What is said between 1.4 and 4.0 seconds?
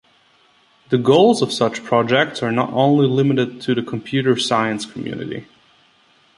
of such projects are not only limited to the